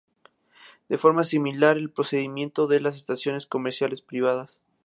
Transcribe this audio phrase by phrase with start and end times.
[0.89, 4.59] De forma similar al procedimiento de las estaciones comerciales privadas.